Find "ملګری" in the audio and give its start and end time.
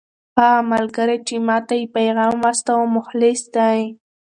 0.71-1.17